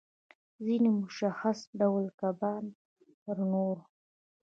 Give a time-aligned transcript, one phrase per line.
[0.65, 2.63] ځینې مشخص ډول کبان
[3.23, 3.83] تر نورو